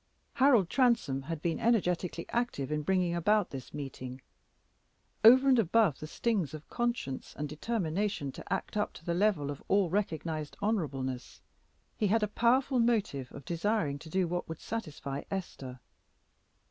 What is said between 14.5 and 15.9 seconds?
satisfy Esther.